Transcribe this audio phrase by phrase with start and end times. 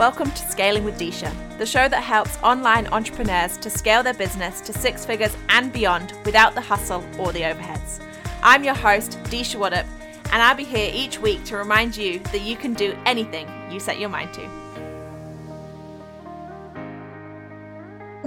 [0.00, 4.62] Welcome to Scaling with Disha, the show that helps online entrepreneurs to scale their business
[4.62, 8.02] to six figures and beyond without the hustle or the overheads.
[8.42, 9.84] I'm your host, Disha Waddup,
[10.32, 13.78] and I'll be here each week to remind you that you can do anything you
[13.78, 14.60] set your mind to.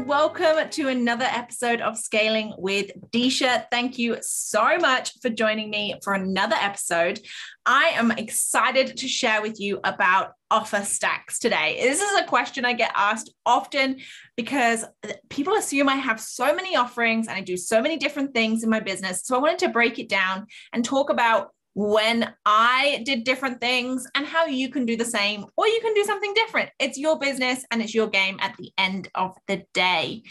[0.05, 3.66] Welcome to another episode of Scaling with Disha.
[3.71, 7.20] Thank you so much for joining me for another episode.
[7.66, 11.80] I am excited to share with you about offer stacks today.
[11.82, 13.98] This is a question I get asked often
[14.38, 14.86] because
[15.30, 18.70] people assume I have so many offerings and I do so many different things in
[18.70, 19.24] my business.
[19.25, 24.06] So I wanted to break it down and talk about when I did different things
[24.14, 26.70] and how you can do the same or you can do something different.
[26.80, 30.22] It's your business and it's your game at the end of the day.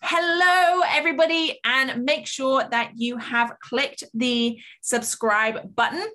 [0.00, 6.06] Hello, everybody, and make sure that you have clicked the subscribe button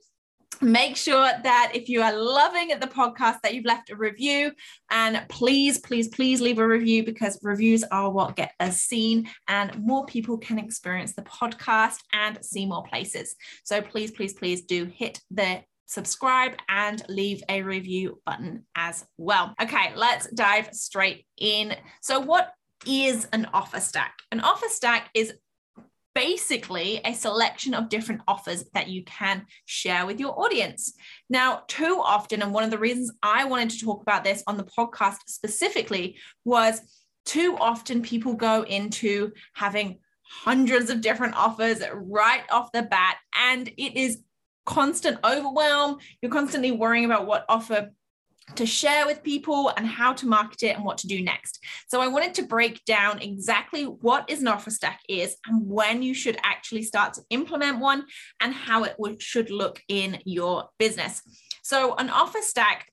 [0.62, 4.52] make sure that if you are loving the podcast that you've left a review.
[4.90, 9.78] And please please please leave a review because reviews are what get us seen and
[9.80, 13.36] more people can experience the podcast and see more places.
[13.64, 19.54] So please please please do hit the subscribe and leave a review button as well.
[19.62, 21.76] Okay let's dive straight in.
[22.02, 22.52] So what
[22.86, 24.14] is an offer stack?
[24.32, 25.34] An offer stack is
[26.18, 30.94] basically a selection of different offers that you can share with your audience.
[31.30, 34.58] Now, too often, and one of the reasons I wanted to talk about this on
[34.58, 36.82] the podcast specifically was
[37.28, 43.68] too often people go into having hundreds of different offers right off the bat, and
[43.68, 44.24] it is
[44.66, 46.00] constant overwhelm.
[46.24, 47.92] You're constantly worrying about what offer
[48.56, 51.64] to share with people and how to market it and what to do next.
[51.88, 56.02] So I wanted to break down exactly what is an offer stack is and when
[56.02, 58.06] you should actually start to implement one
[58.40, 61.22] and how it would, should look in your business.
[61.62, 62.92] So an offer stack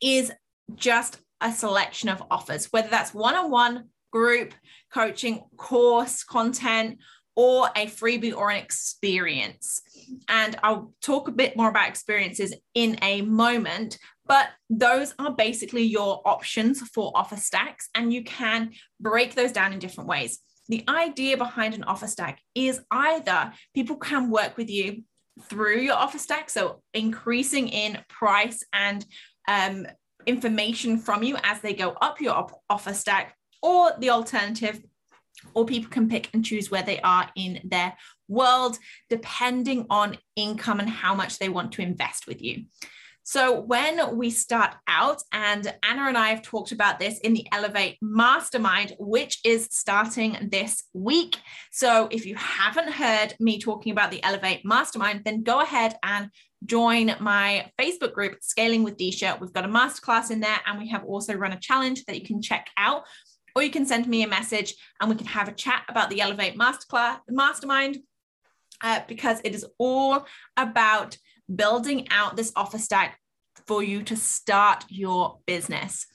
[0.00, 0.32] is
[0.76, 4.54] just a selection of offers, whether that's one-on-one, group,
[4.92, 6.98] coaching, course, content,
[7.36, 9.80] or a freebie or an experience.
[10.28, 15.82] And I'll talk a bit more about experiences in a moment, but those are basically
[15.82, 20.40] your options for offer stacks, and you can break those down in different ways.
[20.68, 25.02] The idea behind an offer stack is either people can work with you
[25.44, 29.04] through your offer stack, so increasing in price and
[29.48, 29.86] um,
[30.26, 34.80] information from you as they go up your offer stack, or the alternative
[35.54, 37.96] or people can pick and choose where they are in their
[38.28, 42.64] world, depending on income and how much they want to invest with you.
[43.22, 47.46] So, when we start out, and Anna and I have talked about this in the
[47.52, 51.36] Elevate Mastermind, which is starting this week.
[51.70, 56.30] So, if you haven't heard me talking about the Elevate Mastermind, then go ahead and
[56.66, 59.38] join my Facebook group, Scaling with Disha.
[59.40, 62.26] We've got a masterclass in there, and we have also run a challenge that you
[62.26, 63.04] can check out
[63.54, 66.20] or you can send me a message and we can have a chat about the
[66.20, 67.98] Elevate Masterclass Mastermind
[68.82, 71.16] uh, because it is all about
[71.54, 73.18] building out this offer stack
[73.66, 76.06] for you to start your business.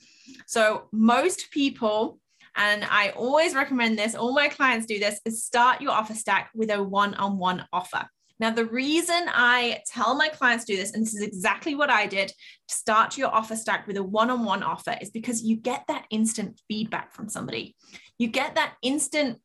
[0.46, 2.18] So most people
[2.56, 6.50] and I always recommend this, all my clients do this, is start your offer stack
[6.54, 8.06] with a one on one offer.
[8.38, 11.90] Now, the reason I tell my clients to do this, and this is exactly what
[11.90, 15.42] I did to start your offer stack with a one on one offer, is because
[15.42, 17.74] you get that instant feedback from somebody.
[18.18, 19.38] You get that instant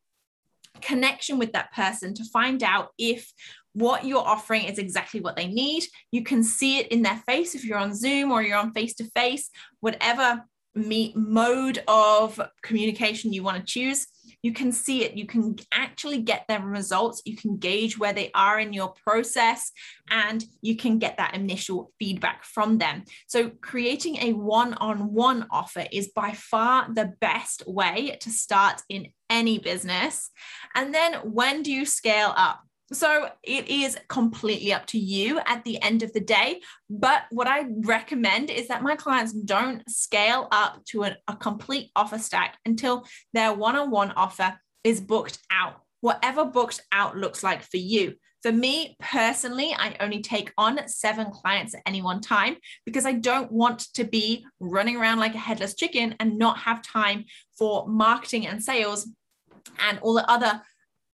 [0.82, 3.32] connection with that person to find out if
[3.74, 5.84] what you're offering is exactly what they need.
[6.12, 8.96] You can see it in their face if you're on Zoom or you're on face
[8.96, 10.44] to face, whatever
[10.76, 14.08] me- mode of communication you want to choose.
[14.42, 17.22] You can see it you can actually get their results.
[17.26, 19.72] You can gauge where they are in your process
[20.10, 23.04] and you can get that initial feedback from them.
[23.28, 29.60] So creating a one-on-one offer is by far the best way to start in any
[29.60, 30.32] business.
[30.76, 32.62] And then when do you scale up
[32.94, 36.62] so it is completely up to you at the end of the day.
[36.90, 41.92] But what I recommend is that my clients don't scale up to a, a complete
[41.96, 47.44] offer stack until their one on one offer is booked out, whatever booked out looks
[47.44, 48.16] like for you.
[48.44, 53.14] For me personally, I only take on seven clients at any one time because I
[53.14, 57.26] don't want to be running around like a headless chicken and not have time
[57.58, 59.08] for marketing and sales
[59.80, 60.62] and all the other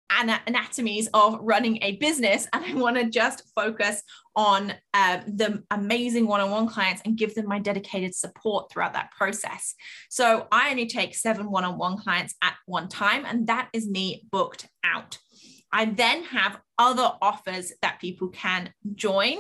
[0.10, 4.02] anatomies of running a business and I want to just focus
[4.36, 9.76] on uh, the amazing one-on-one clients and give them my dedicated support throughout that process.
[10.10, 14.68] So I only take seven one-on-one clients at one time and that is me booked
[14.84, 15.18] out.
[15.72, 19.38] I then have other offers that people can join.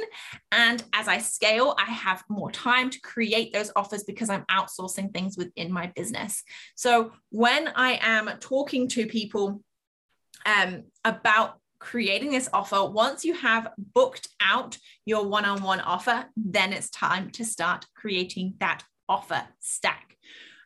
[0.51, 5.13] And as I scale, I have more time to create those offers because I'm outsourcing
[5.13, 6.43] things within my business.
[6.75, 9.63] So when I am talking to people
[10.45, 16.25] um, about creating this offer, once you have booked out your one on one offer,
[16.35, 20.17] then it's time to start creating that offer stack.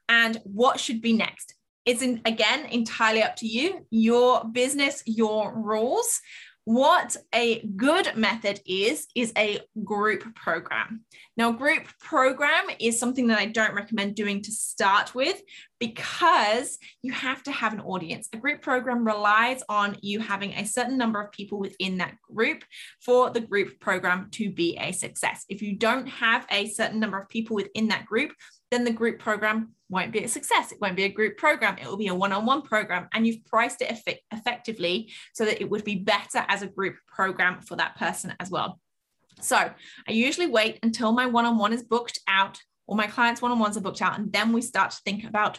[0.07, 1.55] And what should be next?
[1.85, 6.21] It's in, again entirely up to you, your business, your rules.
[6.65, 11.05] What a good method is, is a group program.
[11.35, 15.41] Now, group program is something that I don't recommend doing to start with
[15.81, 18.29] because you have to have an audience.
[18.33, 22.63] A group program relies on you having a certain number of people within that group
[22.99, 25.43] for the group program to be a success.
[25.49, 28.31] If you don't have a certain number of people within that group,
[28.69, 30.71] then the group program won't be a success.
[30.71, 31.79] It won't be a group program.
[31.79, 33.07] It will be a one on one program.
[33.11, 36.95] And you've priced it eff- effectively so that it would be better as a group
[37.07, 38.79] program for that person as well.
[39.41, 42.59] So I usually wait until my one on one is booked out
[42.91, 44.19] or my clients' one on ones are booked out.
[44.19, 45.57] And then we start to think about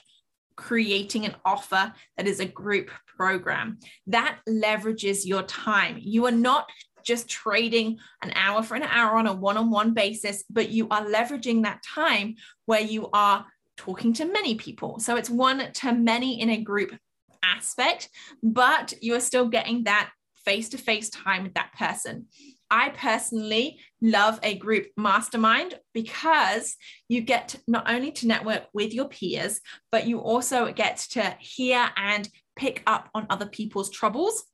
[0.55, 5.97] creating an offer that is a group program that leverages your time.
[5.99, 6.69] You are not
[7.03, 10.89] just trading an hour for an hour on a one on one basis, but you
[10.91, 12.35] are leveraging that time
[12.67, 13.47] where you are
[13.79, 15.01] talking to many people.
[15.01, 16.95] So it's one to many in a group
[17.43, 18.11] aspect,
[18.43, 20.11] but you are still getting that
[20.45, 22.27] face to face time with that person.
[22.73, 26.77] I personally love a group mastermind because
[27.09, 29.61] you get not only to network with your peers,
[29.93, 34.45] but you also get to hear and pick up on other people's troubles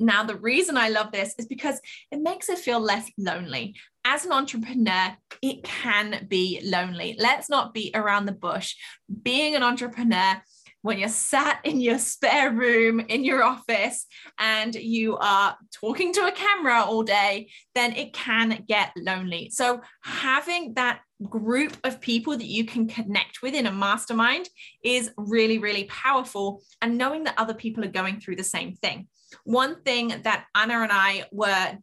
[0.00, 1.78] now, the reason I love this is because
[2.10, 3.76] it makes it feel less lonely.
[4.04, 7.16] As an entrepreneur, it can be lonely.
[7.18, 8.74] Let's not beat around the bush.
[9.22, 10.42] Being an entrepreneur,
[10.82, 14.06] when you're sat in your spare room in your office
[14.38, 19.50] and you are talking to a camera all day, then it can get lonely.
[19.52, 24.48] So, having that group of people that you can connect with in a mastermind
[24.82, 26.62] is really, really powerful.
[26.80, 29.08] And knowing that other people are going through the same thing.
[29.44, 31.78] One thing that Anna and I were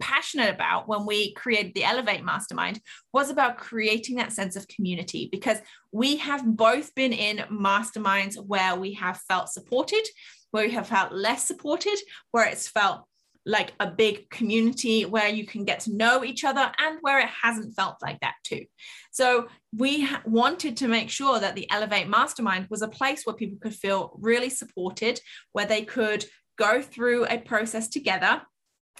[0.00, 2.80] passionate about when we created the Elevate Mastermind
[3.12, 5.58] was about creating that sense of community because
[5.92, 10.04] we have both been in masterminds where we have felt supported,
[10.50, 11.98] where we have felt less supported,
[12.32, 13.04] where it's felt
[13.46, 17.28] like a big community where you can get to know each other and where it
[17.42, 18.64] hasn't felt like that too.
[19.12, 23.58] So we wanted to make sure that the Elevate Mastermind was a place where people
[23.60, 25.20] could feel really supported,
[25.52, 26.24] where they could
[26.58, 28.42] go through a process together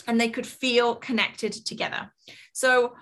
[0.07, 2.11] and they could feel connected together.
[2.53, 2.95] So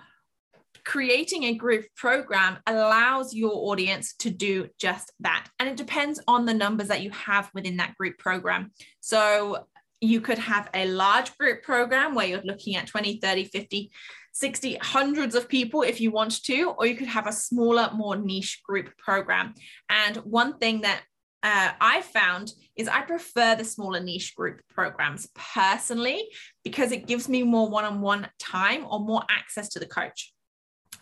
[0.85, 5.47] creating a group program allows your audience to do just that.
[5.59, 8.71] And it depends on the numbers that you have within that group program.
[9.01, 9.65] So
[10.01, 13.91] you could have a large group program where you're looking at 20, 30, 50,
[14.33, 18.15] 60, hundreds of people if you want to, or you could have a smaller, more
[18.15, 19.53] niche group program.
[19.89, 21.01] And one thing that
[21.45, 26.23] uh, I found is I prefer the smaller niche group programs personally
[26.63, 30.33] because it gives me more one on one time or more access to the coach.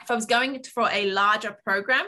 [0.02, 2.06] If I was going for a larger program,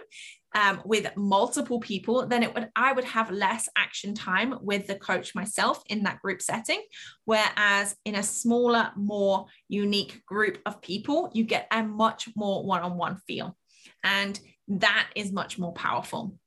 [0.53, 4.95] um, with multiple people, then it would I would have less action time with the
[4.95, 6.81] coach myself in that group setting.
[7.25, 13.17] Whereas in a smaller, more unique group of people, you get a much more one-on-one
[13.27, 13.57] feel.
[14.03, 16.37] And that is much more powerful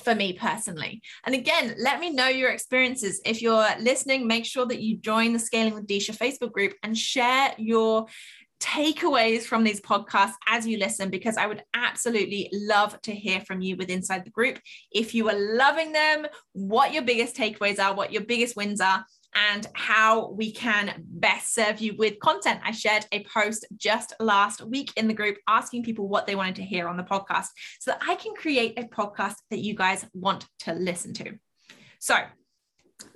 [0.00, 1.02] for me personally.
[1.24, 3.20] And again, let me know your experiences.
[3.24, 6.96] If you're listening, make sure that you join the Scaling with Disha Facebook group and
[6.96, 8.06] share your
[8.60, 13.62] takeaways from these podcasts as you listen because I would absolutely love to hear from
[13.62, 14.58] you with inside the group.
[14.92, 19.04] If you are loving them, what your biggest takeaways are, what your biggest wins are,
[19.34, 22.60] and how we can best serve you with content.
[22.64, 26.56] I shared a post just last week in the group asking people what they wanted
[26.56, 30.06] to hear on the podcast so that I can create a podcast that you guys
[30.14, 31.38] want to listen to.
[31.98, 32.16] So,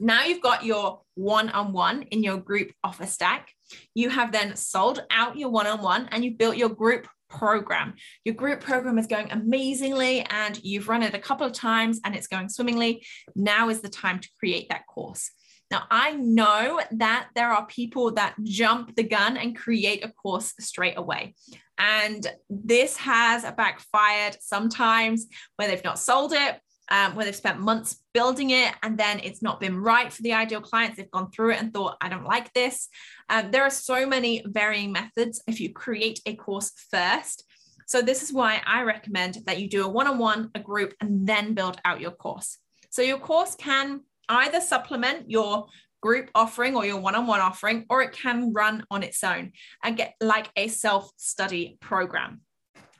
[0.00, 3.50] now you've got your one on one in your group offer stack.
[3.94, 7.94] You have then sold out your one on one and you've built your group program.
[8.24, 12.14] Your group program is going amazingly and you've run it a couple of times and
[12.14, 13.04] it's going swimmingly.
[13.34, 15.30] Now is the time to create that course.
[15.74, 20.54] Now, I know that there are people that jump the gun and create a course
[20.60, 21.34] straight away.
[21.78, 25.26] And this has backfired sometimes
[25.56, 26.60] where they've not sold it
[26.92, 30.34] um, where they've spent months building it and then it's not been right for the
[30.34, 30.96] ideal clients.
[30.96, 32.88] They've gone through it and thought, I don't like this.
[33.28, 37.42] Um, there are so many varying methods if you create a course first.
[37.88, 40.94] So, this is why I recommend that you do a one on one, a group,
[41.00, 42.58] and then build out your course.
[42.90, 45.66] So, your course can either supplement your
[46.00, 49.52] group offering or your one-on-one offering, or it can run on its own
[49.82, 52.42] and get like a self-study program.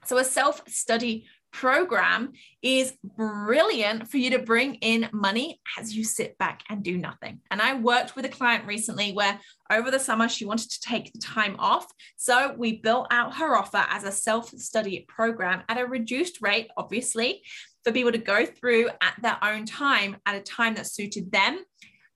[0.06, 6.36] So a self-study program is brilliant for you to bring in money as you sit
[6.36, 7.40] back and do nothing.
[7.50, 9.38] And I worked with a client recently where
[9.70, 11.86] over the summer she wanted to take the time off.
[12.16, 16.70] So we built out her offer as a self study program at a reduced rate,
[16.76, 17.42] obviously,
[17.84, 21.64] for people to go through at their own time at a time that suited them.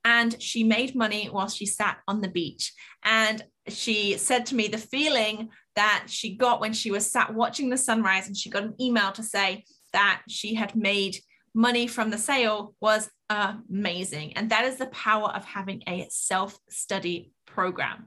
[0.04, 2.72] And she made money while she sat on the beach.
[3.04, 7.68] And she said to me the feeling that she got when she was sat watching
[7.68, 11.18] the sunrise and she got an email to say that she had made
[11.54, 14.32] money from the sale was amazing.
[14.34, 18.06] And that is the power of having a self study program.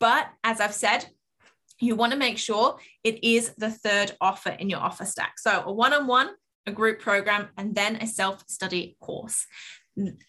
[0.00, 1.06] But as I've said,
[1.80, 5.38] you want to make sure it is the third offer in your offer stack.
[5.38, 6.30] So a one on one,
[6.68, 9.46] a group program, and then a self study course.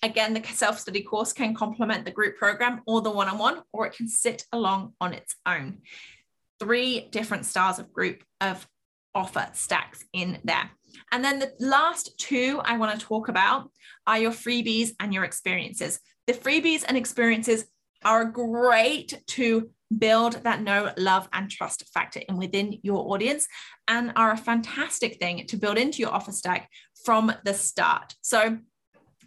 [0.02, 3.62] Again, the self study course can complement the group program or the one on one,
[3.72, 5.80] or it can sit along on its own
[6.60, 8.68] three different styles of group of
[9.16, 10.70] offer stacks in there.
[11.12, 13.72] And then the last two I want to talk about
[14.08, 16.00] are your freebies and your experiences.
[16.28, 17.66] The freebies and experiences
[18.04, 23.48] are great to build that know, love, and trust factor in within your audience
[23.88, 26.70] and are a fantastic thing to build into your offer stack
[27.04, 28.16] from the start.
[28.22, 28.60] So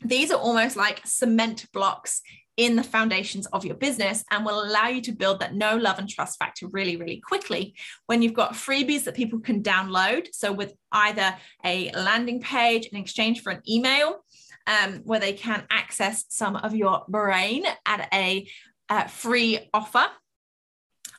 [0.05, 2.23] these are almost like cement blocks
[2.57, 5.99] in the foundations of your business and will allow you to build that know, love,
[5.99, 7.75] and trust factor really, really quickly.
[8.07, 12.99] When you've got freebies that people can download, so with either a landing page in
[12.99, 14.23] exchange for an email,
[14.67, 18.49] um, where they can access some of your brain at a
[18.89, 20.07] uh, free offer,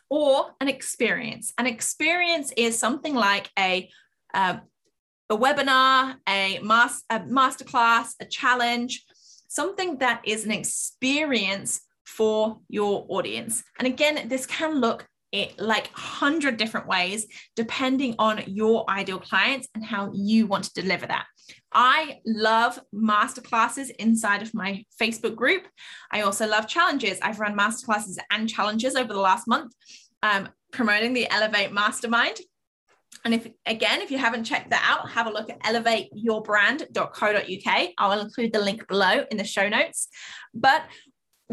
[0.09, 1.53] or an experience.
[1.57, 3.89] An experience is something like a
[4.33, 4.57] uh,
[5.29, 9.03] a webinar, a, mas- a masterclass, a challenge,
[9.47, 13.63] something that is an experience for your audience.
[13.79, 17.25] And again, this can look it like 100 different ways
[17.55, 21.25] depending on your ideal clients and how you want to deliver that.
[21.73, 25.63] I love masterclasses inside of my Facebook group.
[26.11, 27.17] I also love challenges.
[27.21, 29.73] I've run masterclasses and challenges over the last month,
[30.21, 32.37] um, promoting the Elevate Mastermind.
[33.25, 37.89] And if again, if you haven't checked that out, have a look at elevateyourbrand.co.uk.
[37.97, 40.09] I will include the link below in the show notes.
[40.53, 40.83] But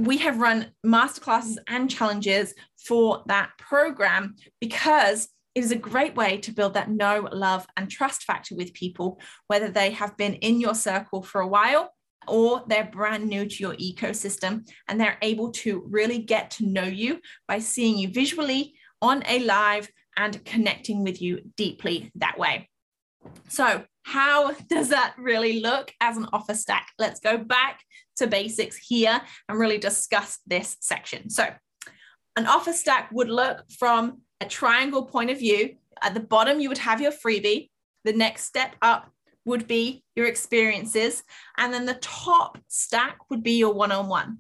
[0.07, 2.55] we have run masterclasses and challenges
[2.87, 7.91] for that program because it is a great way to build that know, love, and
[7.91, 11.93] trust factor with people, whether they have been in your circle for a while
[12.29, 16.85] or they're brand new to your ecosystem and they're able to really get to know
[16.85, 22.69] you by seeing you visually on a live and connecting with you deeply that way.
[23.49, 26.89] So, how does that really look as an offer stack?
[26.99, 27.81] Let's go back
[28.17, 31.31] to basics here and really discuss this section.
[31.31, 31.49] So,
[32.37, 35.77] an offer stack would look from a triangle point of view.
[36.01, 37.69] At the bottom, you would have your freebie.
[38.05, 39.11] The next step up
[39.45, 41.23] would be your experiences.
[41.59, 44.39] And then the top stack would be your one on one.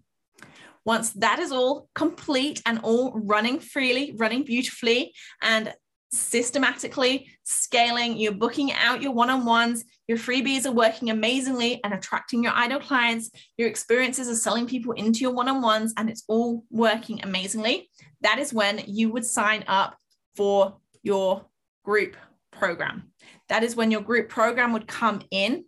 [0.86, 5.12] Once that is all complete and all running freely, running beautifully,
[5.42, 5.74] and
[6.12, 11.94] systematically scaling, you're booking out your one on ones, your freebies are working amazingly and
[11.94, 16.10] attracting your ideal clients, your experiences are selling people into your one on ones, and
[16.10, 17.90] it's all working amazingly.
[18.22, 19.96] That is when you would sign up
[20.36, 21.44] for your
[21.84, 22.16] group
[22.50, 23.12] program.
[23.48, 25.64] That is when your group program would come in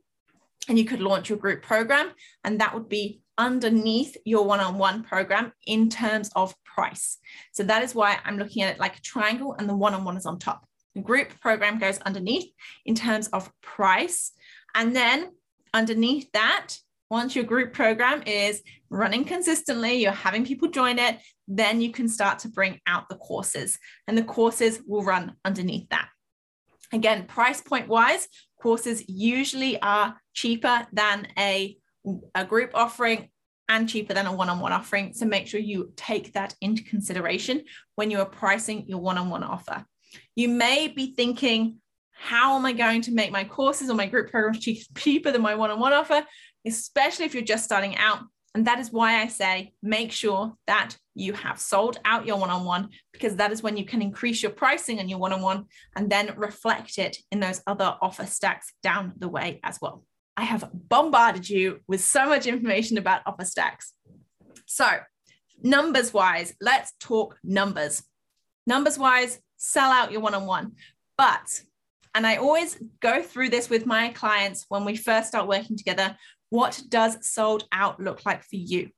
[0.68, 2.10] and you could launch your group program,
[2.44, 7.18] and that would be underneath your one on one program in terms of price.
[7.50, 10.04] So that is why I'm looking at it like a triangle and the one on
[10.04, 10.64] one is on top.
[10.94, 12.48] The group program goes underneath
[12.86, 14.30] in terms of price.
[14.76, 15.32] And then
[15.74, 16.76] underneath that,
[17.10, 21.18] once your group program is running consistently, you're having people join it,
[21.48, 25.86] then you can start to bring out the courses, and the courses will run underneath
[25.90, 26.08] that.
[26.90, 28.28] Again, price point wise,
[28.62, 31.76] courses usually are cheaper than a
[32.34, 33.28] a group offering
[33.76, 35.14] and cheaper than a one-on-one offering.
[35.14, 37.64] So make sure you take that into consideration
[37.96, 39.84] when you are pricing your one-on-one offer.
[40.36, 41.78] You may be thinking,
[42.12, 44.60] how am I going to make my courses or my group programs
[44.96, 46.24] cheaper than my one-on-one offer,
[46.66, 48.20] especially if you're just starting out.
[48.54, 52.50] And that is why I say make sure that you have sold out your one
[52.50, 55.40] on one because that is when you can increase your pricing on your one on
[55.40, 55.64] one
[55.96, 60.04] and then reflect it in those other offer stacks down the way as well.
[60.36, 63.92] I have bombarded you with so much information about offer stacks.
[64.66, 64.88] So,
[65.62, 68.02] numbers wise, let's talk numbers.
[68.66, 70.72] Numbers wise, sell out your one on one.
[71.18, 71.62] But,
[72.14, 76.16] and I always go through this with my clients when we first start working together
[76.50, 78.90] what does sold out look like for you?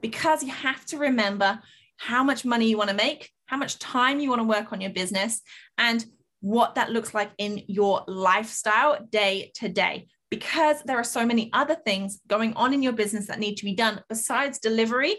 [0.00, 1.60] because you have to remember
[1.96, 4.80] how much money you want to make, how much time you want to work on
[4.80, 5.40] your business,
[5.76, 6.04] and
[6.40, 10.06] what that looks like in your lifestyle day to day.
[10.30, 13.64] Because there are so many other things going on in your business that need to
[13.64, 15.16] be done besides delivery.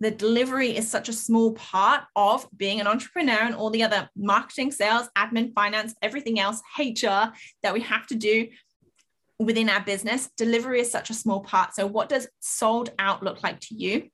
[0.00, 4.08] The delivery is such a small part of being an entrepreneur and all the other
[4.16, 8.48] marketing, sales, admin, finance, everything else, HR that we have to do
[9.38, 10.30] within our business.
[10.36, 11.74] Delivery is such a small part.
[11.74, 14.08] So, what does sold out look like to you?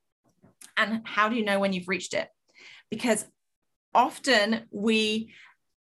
[0.77, 2.29] And how do you know when you've reached it?
[2.91, 3.27] Because
[3.95, 5.33] often we,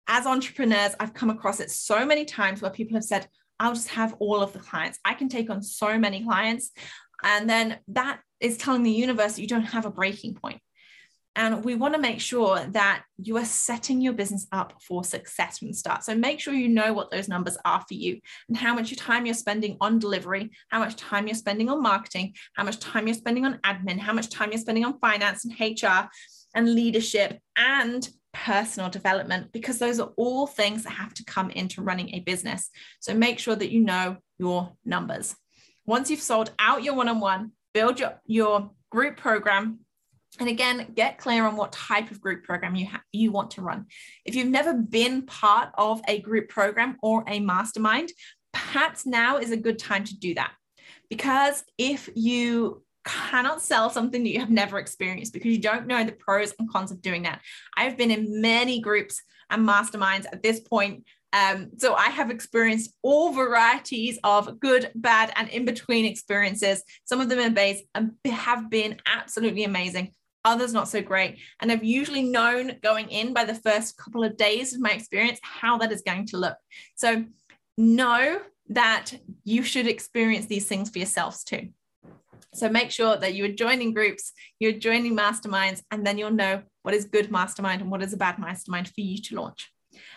[0.07, 3.29] as entrepreneurs, I've come across it so many times where people have said,
[3.63, 4.99] I'll just have all of the clients.
[5.05, 6.73] I can take on so many clients.
[7.23, 10.61] And then that is telling the universe you don't have a breaking point.
[11.37, 15.59] And we want to make sure that you are setting your business up for success
[15.59, 16.03] from the start.
[16.03, 19.27] So make sure you know what those numbers are for you and how much time
[19.27, 23.15] you're spending on delivery, how much time you're spending on marketing, how much time you're
[23.15, 26.09] spending on admin, how much time you're spending on finance and HR
[26.55, 31.83] and leadership and personal development, because those are all things that have to come into
[31.83, 32.71] running a business.
[33.01, 35.37] So make sure that you know your numbers.
[35.87, 39.81] Once you've sold out your one on one, build your, your group program
[40.41, 43.63] and again, get clear on what type of group program you ha- you want to
[43.63, 43.87] run.
[44.25, 48.11] If you've never been part of a group program or a mastermind,
[48.53, 50.53] perhaps now is a good time to do that.
[51.11, 56.05] Because if you cannot sell something that you have never experienced because you don't know
[56.05, 57.41] the pros and cons of doing that.
[57.77, 61.05] I've been in many groups and masterminds at this point.
[61.33, 66.83] Um, so I have experienced all varieties of good, bad, and in between experiences.
[67.05, 70.13] Some of them based and have been absolutely amazing
[70.45, 71.39] others not so great.
[71.61, 75.39] And I've usually known going in by the first couple of days of my experience
[75.43, 76.57] how that is going to look.
[76.95, 77.25] So
[77.79, 79.13] know that
[79.45, 81.69] you should experience these things for yourselves too.
[82.55, 86.63] So make sure that you are joining groups, you're joining masterminds, and then you'll know
[86.83, 89.71] what is good mastermind and what is a bad mastermind for you to launch.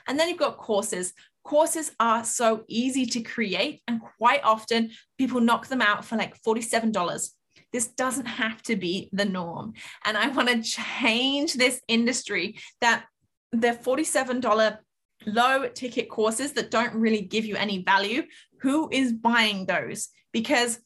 [0.08, 1.14] And then you've got courses.
[1.44, 6.42] Courses are so easy to create, and quite often people knock them out for like
[6.42, 7.30] $47
[7.76, 9.74] this doesn't have to be the norm.
[10.06, 13.04] And I want to change this industry that
[13.52, 14.78] the $47
[15.26, 18.24] low ticket courses that don't really give you any value,
[18.62, 20.08] who is buying those?
[20.32, 20.80] Because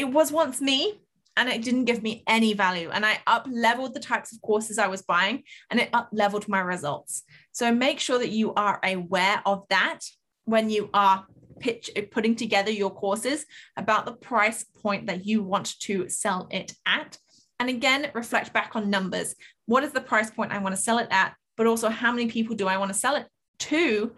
[0.00, 0.98] it was once me
[1.36, 2.88] and it didn't give me any value.
[2.90, 6.48] And I up leveled the types of courses I was buying and it up leveled
[6.48, 7.22] my results.
[7.52, 10.00] So make sure that you are aware of that
[10.46, 11.26] when you are
[11.58, 13.44] pitch putting together your courses
[13.76, 17.18] about the price point that you want to sell it at
[17.58, 19.34] and again reflect back on numbers
[19.66, 22.28] what is the price point i want to sell it at but also how many
[22.28, 23.26] people do i want to sell it
[23.58, 24.10] to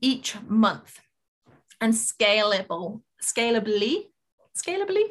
[0.00, 1.00] each month
[1.80, 4.04] and scalable scalably
[4.56, 5.06] scalably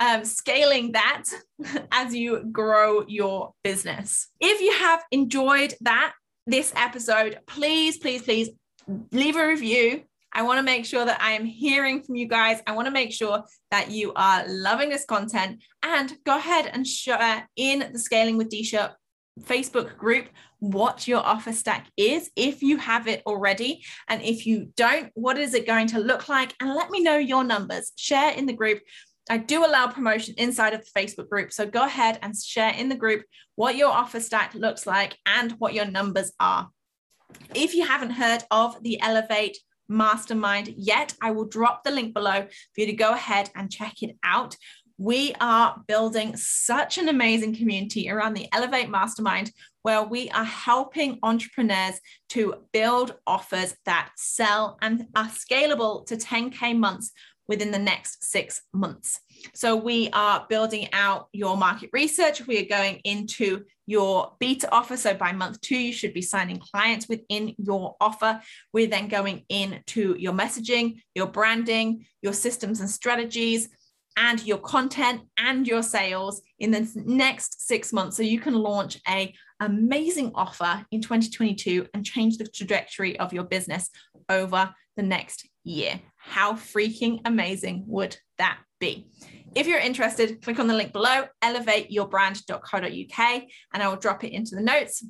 [0.00, 1.24] um, scaling that
[1.92, 6.12] as you grow your business if you have enjoyed that
[6.46, 8.50] this episode please please please
[9.12, 12.60] leave a review I want to make sure that I am hearing from you guys.
[12.66, 16.86] I want to make sure that you are loving this content and go ahead and
[16.86, 18.92] share in the Scaling with Disha
[19.40, 23.82] Facebook group what your offer stack is if you have it already.
[24.08, 26.54] And if you don't, what is it going to look like?
[26.60, 27.92] And let me know your numbers.
[27.96, 28.80] Share in the group.
[29.28, 31.52] I do allow promotion inside of the Facebook group.
[31.52, 35.52] So go ahead and share in the group what your offer stack looks like and
[35.52, 36.70] what your numbers are.
[37.54, 42.42] If you haven't heard of the Elevate mastermind yet, I will drop the link below
[42.42, 44.56] for you to go ahead and check it out.
[44.98, 49.50] We are building such an amazing community around the Elevate Mastermind
[49.82, 56.76] where we are helping entrepreneurs to build offers that sell and are scalable to 10K
[56.76, 57.12] months
[57.50, 59.20] within the next six months.
[59.54, 62.46] So we are building out your market research.
[62.46, 64.96] We are going into your beta offer.
[64.96, 68.40] So by month two, you should be signing clients within your offer.
[68.72, 73.68] We're then going into your messaging, your branding, your systems and strategies,
[74.16, 78.16] and your content and your sales in the next six months.
[78.16, 83.44] So you can launch a amazing offer in 2022 and change the trajectory of your
[83.44, 83.90] business
[84.28, 86.00] over the next year.
[86.22, 89.08] How freaking amazing would that be?
[89.54, 94.54] If you're interested, click on the link below, elevateyourbrand.co.uk, and I will drop it into
[94.54, 95.04] the notes.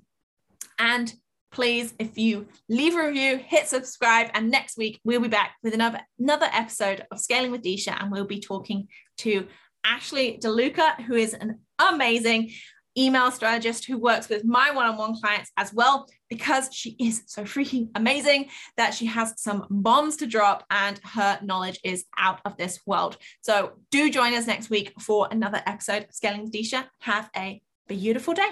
[0.78, 1.12] And
[1.52, 5.74] please, if you leave a review, hit subscribe, and next week we'll be back with
[5.74, 9.46] another another episode of Scaling with Disha, and we'll be talking to
[9.84, 12.52] Ashley DeLuca, who is an amazing
[12.96, 17.22] email strategist who works with my one on one clients as well, because she is
[17.26, 22.40] so freaking amazing that she has some bombs to drop and her knowledge is out
[22.44, 23.16] of this world.
[23.42, 26.84] So do join us next week for another episode of Scaling Disha.
[27.00, 28.50] Have a beautiful day.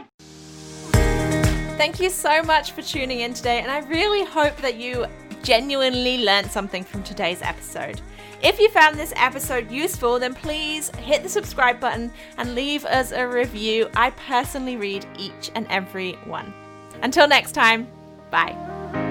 [1.77, 5.07] Thank you so much for tuning in today, and I really hope that you
[5.45, 8.01] genuinely learned something from today's episode.
[8.43, 13.11] If you found this episode useful, then please hit the subscribe button and leave us
[13.11, 13.89] a review.
[13.97, 16.55] I personally read each and every one.
[17.03, 17.89] Until next time,
[18.31, 19.08] bye.